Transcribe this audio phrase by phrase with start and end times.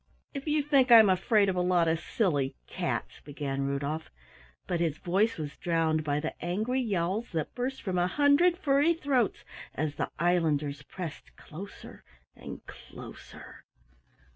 [0.33, 4.09] "If you think I'm afraid of a lot of silly cats" began Rudolf,
[4.65, 8.95] but his voice was drowned by the angry yowls that burst from a hundred furry
[8.95, 9.45] throats
[9.75, 12.03] as the islanders pressed closer
[12.35, 13.63] and closer.